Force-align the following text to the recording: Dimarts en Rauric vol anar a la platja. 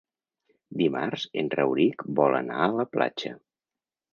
Dimarts 0.79 1.27
en 1.41 1.51
Rauric 1.55 2.03
vol 2.21 2.41
anar 2.41 2.59
a 2.67 2.73
la 2.81 2.87
platja. 2.97 3.37